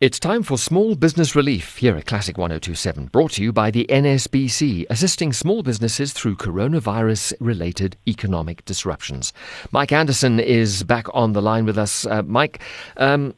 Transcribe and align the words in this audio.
It's 0.00 0.20
time 0.20 0.44
for 0.44 0.56
Small 0.56 0.94
Business 0.94 1.34
Relief 1.34 1.78
here 1.78 1.96
at 1.96 2.06
Classic 2.06 2.38
1027, 2.38 3.06
brought 3.06 3.32
to 3.32 3.42
you 3.42 3.52
by 3.52 3.72
the 3.72 3.84
NSBC, 3.90 4.86
assisting 4.88 5.32
small 5.32 5.64
businesses 5.64 6.12
through 6.12 6.36
coronavirus 6.36 7.32
related 7.40 7.96
economic 8.06 8.64
disruptions. 8.64 9.32
Mike 9.72 9.90
Anderson 9.90 10.38
is 10.38 10.84
back 10.84 11.06
on 11.12 11.32
the 11.32 11.42
line 11.42 11.64
with 11.64 11.76
us. 11.76 12.06
Uh, 12.06 12.22
Mike, 12.22 12.60
um, 12.98 13.34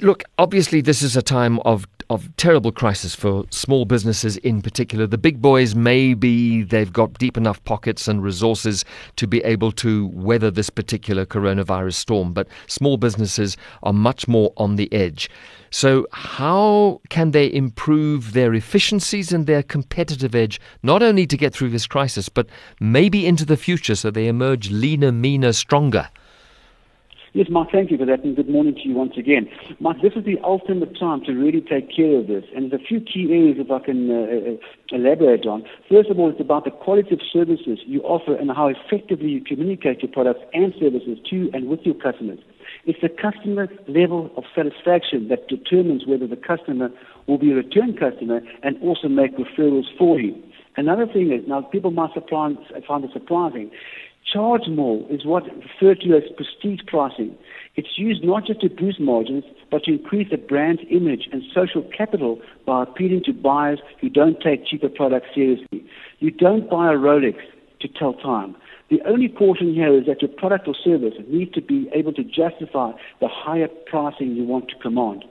look, 0.00 0.24
obviously, 0.38 0.80
this 0.80 1.02
is 1.02 1.16
a 1.16 1.22
time 1.22 1.58
of 1.60 1.86
of 2.10 2.28
terrible 2.36 2.70
crisis 2.70 3.14
for 3.14 3.44
small 3.50 3.84
businesses 3.84 4.36
in 4.38 4.60
particular. 4.60 5.06
The 5.06 5.18
big 5.18 5.40
boys 5.40 5.74
maybe 5.74 6.62
they've 6.62 6.92
got 6.92 7.14
deep 7.14 7.36
enough 7.36 7.64
pockets 7.64 8.08
and 8.08 8.22
resources 8.22 8.84
to 9.16 9.26
be 9.26 9.42
able 9.42 9.72
to 9.72 10.08
weather 10.08 10.50
this 10.50 10.70
particular 10.70 11.24
coronavirus 11.24 11.94
storm, 11.94 12.32
but 12.32 12.46
small 12.66 12.96
businesses 12.98 13.56
are 13.82 13.92
much 13.92 14.28
more 14.28 14.52
on 14.56 14.76
the 14.76 14.92
edge. 14.92 15.30
So, 15.70 16.06
how 16.12 17.00
can 17.08 17.32
they 17.32 17.52
improve 17.52 18.32
their 18.32 18.54
efficiencies 18.54 19.32
and 19.32 19.46
their 19.46 19.62
competitive 19.62 20.34
edge, 20.34 20.60
not 20.82 21.02
only 21.02 21.26
to 21.26 21.36
get 21.36 21.52
through 21.52 21.70
this 21.70 21.86
crisis, 21.86 22.28
but 22.28 22.48
maybe 22.80 23.26
into 23.26 23.44
the 23.44 23.56
future 23.56 23.96
so 23.96 24.10
they 24.10 24.28
emerge 24.28 24.70
leaner, 24.70 25.10
meaner, 25.10 25.52
stronger? 25.52 26.08
Yes, 27.36 27.48
Mark, 27.50 27.72
thank 27.72 27.90
you 27.90 27.98
for 27.98 28.06
that, 28.06 28.22
and 28.22 28.36
good 28.36 28.48
morning 28.48 28.76
to 28.76 28.88
you 28.88 28.94
once 28.94 29.14
again. 29.18 29.48
Mark, 29.80 29.96
this 30.00 30.12
is 30.14 30.24
the 30.24 30.38
ultimate 30.44 30.96
time 30.96 31.20
to 31.24 31.32
really 31.32 31.60
take 31.60 31.90
care 31.90 32.20
of 32.20 32.28
this, 32.28 32.44
and 32.54 32.70
there's 32.70 32.80
a 32.80 32.86
few 32.86 33.00
key 33.00 33.26
areas 33.28 33.56
if 33.58 33.72
I 33.72 33.80
can 33.80 34.08
uh, 34.08 34.54
uh, 34.54 34.96
elaborate 34.96 35.44
on. 35.44 35.64
First 35.90 36.10
of 36.10 36.20
all, 36.20 36.30
it's 36.30 36.38
about 36.40 36.64
the 36.64 36.70
quality 36.70 37.12
of 37.12 37.18
services 37.32 37.80
you 37.86 38.02
offer 38.02 38.36
and 38.36 38.52
how 38.52 38.68
effectively 38.68 39.30
you 39.30 39.42
communicate 39.42 40.00
your 40.00 40.12
products 40.12 40.46
and 40.52 40.72
services 40.78 41.18
to 41.30 41.50
and 41.52 41.66
with 41.66 41.80
your 41.82 41.96
customers. 41.96 42.38
It's 42.86 43.00
the 43.02 43.08
customer 43.08 43.66
level 43.88 44.30
of 44.36 44.44
satisfaction 44.54 45.26
that 45.26 45.48
determines 45.48 46.06
whether 46.06 46.28
the 46.28 46.38
customer 46.38 46.90
will 47.26 47.38
be 47.38 47.50
a 47.50 47.56
return 47.56 47.96
customer 47.98 48.42
and 48.62 48.80
also 48.80 49.08
make 49.08 49.36
referrals 49.36 49.90
for 49.98 50.20
you. 50.20 50.40
Another 50.76 51.06
thing 51.06 51.32
is, 51.32 51.48
now 51.48 51.62
people 51.62 51.90
might 51.90 52.10
find 52.30 52.58
it 52.58 53.10
surprising, 53.12 53.72
Charge 54.34 54.66
more 54.68 55.06
is 55.10 55.24
what 55.24 55.44
referred 55.44 56.00
to 56.00 56.16
as 56.16 56.24
prestige 56.36 56.80
pricing. 56.88 57.36
It's 57.76 57.96
used 57.96 58.24
not 58.24 58.46
just 58.46 58.62
to 58.62 58.68
boost 58.68 58.98
margins, 58.98 59.44
but 59.70 59.84
to 59.84 59.92
increase 59.92 60.28
the 60.28 60.38
brand's 60.38 60.82
image 60.90 61.28
and 61.30 61.40
social 61.54 61.88
capital 61.96 62.40
by 62.66 62.82
appealing 62.82 63.22
to 63.26 63.32
buyers 63.32 63.78
who 64.00 64.08
don't 64.08 64.40
take 64.40 64.66
cheaper 64.66 64.88
products 64.88 65.28
seriously. 65.36 65.84
You 66.18 66.32
don't 66.32 66.68
buy 66.68 66.92
a 66.92 66.96
Rolex 66.96 67.36
to 67.78 67.86
tell 67.88 68.14
time. 68.14 68.56
The 68.90 69.00
only 69.06 69.28
caution 69.28 69.72
here 69.72 69.96
is 69.96 70.06
that 70.06 70.20
your 70.20 70.32
product 70.32 70.66
or 70.66 70.74
service 70.74 71.14
needs 71.28 71.52
to 71.52 71.62
be 71.62 71.88
able 71.94 72.12
to 72.14 72.24
justify 72.24 72.90
the 73.20 73.28
higher 73.28 73.68
pricing 73.86 74.34
you 74.34 74.42
want 74.42 74.68
to 74.70 74.78
command. 74.82 75.24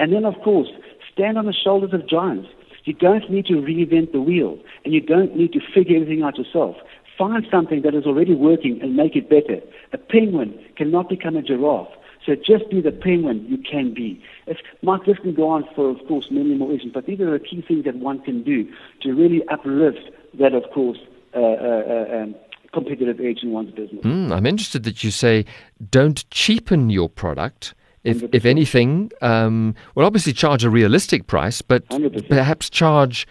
And 0.00 0.12
then, 0.12 0.24
of 0.24 0.34
course, 0.42 0.68
stand 1.12 1.38
on 1.38 1.46
the 1.46 1.54
shoulders 1.54 1.94
of 1.94 2.08
giants. 2.08 2.48
You 2.84 2.94
don't 2.94 3.30
need 3.30 3.46
to 3.46 3.54
reinvent 3.54 4.12
the 4.12 4.20
wheel, 4.20 4.58
and 4.84 4.94
you 4.94 5.00
don't 5.00 5.36
need 5.36 5.52
to 5.52 5.60
figure 5.74 5.96
everything 5.96 6.22
out 6.22 6.38
yourself. 6.38 6.76
Find 7.18 7.44
something 7.50 7.82
that 7.82 7.94
is 7.94 8.06
already 8.06 8.34
working 8.34 8.78
and 8.80 8.94
make 8.94 9.16
it 9.16 9.28
better. 9.28 9.60
A 9.92 9.98
penguin 9.98 10.58
cannot 10.76 11.08
become 11.08 11.36
a 11.36 11.42
giraffe. 11.42 11.88
So 12.24 12.34
just 12.34 12.70
be 12.70 12.80
the 12.80 12.92
penguin 12.92 13.44
you 13.48 13.58
can 13.58 13.94
be. 13.94 14.22
If, 14.46 14.58
Mark, 14.82 15.06
this 15.06 15.16
can 15.18 15.34
go 15.34 15.48
on 15.48 15.64
for, 15.74 15.90
of 15.90 15.96
course, 16.06 16.26
many 16.30 16.54
more 16.54 16.70
reasons, 16.70 16.92
but 16.92 17.06
these 17.06 17.20
are 17.20 17.30
the 17.30 17.42
key 17.42 17.64
things 17.66 17.84
that 17.86 17.96
one 17.96 18.20
can 18.20 18.44
do 18.44 18.68
to 19.02 19.12
really 19.12 19.42
uplift 19.50 20.10
that, 20.38 20.52
of 20.52 20.64
course, 20.72 20.98
uh, 21.34 21.38
uh, 21.38 21.42
uh 21.42 22.22
um, 22.22 22.34
competitive 22.72 23.18
edge 23.20 23.38
in 23.42 23.52
one's 23.52 23.70
business. 23.70 24.04
Mm, 24.04 24.30
I'm 24.30 24.46
interested 24.46 24.82
that 24.84 25.02
you 25.02 25.10
say 25.10 25.44
don't 25.90 26.28
cheapen 26.30 26.90
your 26.90 27.08
product. 27.08 27.74
If, 28.04 28.22
if 28.32 28.46
anything, 28.46 29.10
um, 29.20 29.74
well, 29.94 30.06
obviously 30.06 30.32
charge 30.32 30.64
a 30.64 30.70
realistic 30.70 31.26
price, 31.26 31.60
but 31.60 31.86
100%. 31.88 32.28
perhaps 32.28 32.70
charge 32.70 33.26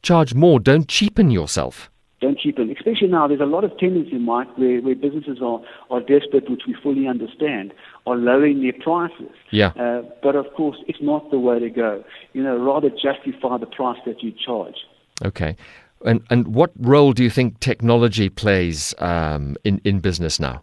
charge 0.00 0.32
more. 0.32 0.58
Don't 0.60 0.88
cheapen 0.88 1.30
yourself 1.30 1.90
don't 2.22 2.38
cheapen. 2.38 2.70
Especially 2.70 3.08
now, 3.08 3.26
there's 3.28 3.40
a 3.40 3.52
lot 3.56 3.64
of 3.64 3.76
tendency, 3.76 4.16
Mike, 4.16 4.48
where, 4.56 4.80
where 4.80 4.94
businesses 4.94 5.38
are, 5.42 5.60
are 5.90 6.00
desperate, 6.00 6.48
which 6.48 6.62
we 6.66 6.74
fully 6.82 7.06
understand, 7.06 7.74
are 8.06 8.16
lowering 8.16 8.62
their 8.62 8.72
prices. 8.72 9.34
Yeah. 9.50 9.72
Uh, 9.78 10.02
but 10.22 10.34
of 10.36 10.46
course, 10.54 10.78
it's 10.88 11.02
not 11.02 11.30
the 11.30 11.38
way 11.38 11.58
to 11.58 11.68
go. 11.68 12.02
You 12.32 12.42
know, 12.42 12.56
rather 12.56 12.88
justify 12.88 13.58
the 13.58 13.66
price 13.66 14.00
that 14.06 14.22
you 14.22 14.32
charge. 14.32 14.76
Okay. 15.24 15.56
And, 16.04 16.22
and 16.30 16.54
what 16.54 16.70
role 16.78 17.12
do 17.12 17.22
you 17.22 17.30
think 17.30 17.60
technology 17.60 18.28
plays 18.28 18.94
um, 18.98 19.56
in, 19.64 19.80
in 19.84 20.00
business 20.00 20.40
now? 20.40 20.62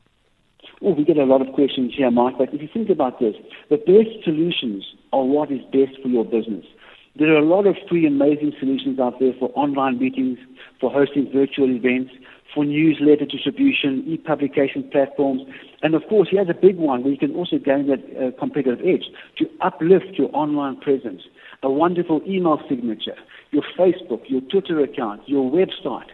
Well, 0.81 0.95
we 0.95 1.03
get 1.03 1.17
a 1.17 1.25
lot 1.25 1.41
of 1.45 1.53
questions 1.53 1.93
here, 1.95 2.09
Mike, 2.09 2.35
but 2.37 2.53
if 2.53 2.61
you 2.61 2.69
think 2.73 2.89
about 2.89 3.19
this, 3.19 3.35
the 3.69 3.77
best 3.77 4.23
solutions 4.23 4.85
are 5.11 5.23
what 5.23 5.51
is 5.51 5.59
best 5.73 6.01
for 6.01 6.07
your 6.07 6.23
business. 6.23 6.65
There 7.15 7.33
are 7.33 7.39
a 7.39 7.45
lot 7.45 7.67
of 7.67 7.75
free, 7.89 8.05
amazing 8.05 8.53
solutions 8.59 8.99
out 8.99 9.19
there 9.19 9.33
for 9.39 9.51
online 9.55 9.99
meetings, 9.99 10.37
for 10.79 10.91
hosting 10.91 11.29
virtual 11.33 11.69
events, 11.69 12.11
for 12.53 12.65
newsletter 12.65 13.25
distribution, 13.25 14.03
e-publication 14.07 14.89
platforms, 14.91 15.41
and 15.81 15.95
of 15.95 16.03
course, 16.09 16.27
here's 16.29 16.49
a 16.49 16.53
big 16.53 16.77
one 16.77 17.03
where 17.03 17.11
you 17.11 17.17
can 17.17 17.33
also 17.35 17.57
gain 17.57 17.87
that 17.87 18.03
uh, 18.17 18.37
competitive 18.37 18.85
edge 18.85 19.05
to 19.37 19.45
uplift 19.61 20.17
your 20.17 20.29
online 20.33 20.77
presence. 20.77 21.21
A 21.63 21.69
wonderful 21.69 22.21
email 22.27 22.59
signature, 22.67 23.15
your 23.51 23.63
Facebook, 23.77 24.23
your 24.27 24.41
Twitter 24.41 24.79
account, 24.81 25.21
your 25.27 25.49
website. 25.49 26.07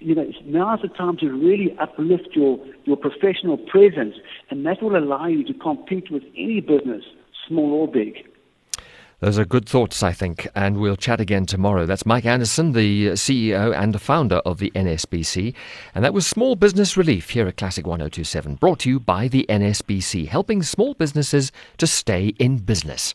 You 0.00 0.14
know, 0.16 0.32
now's 0.44 0.80
the 0.82 0.88
time 0.88 1.16
to 1.18 1.28
really 1.28 1.76
uplift 1.80 2.30
your, 2.34 2.58
your 2.84 2.96
professional 2.96 3.58
presence, 3.58 4.16
and 4.50 4.66
that 4.66 4.82
will 4.82 4.96
allow 4.96 5.26
you 5.26 5.44
to 5.44 5.54
compete 5.54 6.10
with 6.10 6.22
any 6.36 6.60
business, 6.60 7.04
small 7.46 7.72
or 7.72 7.88
big. 7.88 8.26
Those 9.22 9.38
are 9.38 9.44
good 9.44 9.68
thoughts, 9.68 10.02
I 10.02 10.10
think, 10.10 10.48
and 10.52 10.78
we'll 10.78 10.96
chat 10.96 11.20
again 11.20 11.46
tomorrow. 11.46 11.86
That's 11.86 12.04
Mike 12.04 12.26
Anderson, 12.26 12.72
the 12.72 13.10
CEO 13.10 13.72
and 13.72 14.02
founder 14.02 14.38
of 14.38 14.58
the 14.58 14.72
NSBC. 14.74 15.54
And 15.94 16.04
that 16.04 16.12
was 16.12 16.26
Small 16.26 16.56
Business 16.56 16.96
Relief 16.96 17.30
here 17.30 17.46
at 17.46 17.56
Classic 17.56 17.86
1027, 17.86 18.56
brought 18.56 18.80
to 18.80 18.90
you 18.90 18.98
by 18.98 19.28
the 19.28 19.46
NSBC, 19.48 20.26
helping 20.26 20.64
small 20.64 20.94
businesses 20.94 21.52
to 21.78 21.86
stay 21.86 22.34
in 22.40 22.58
business. 22.58 23.14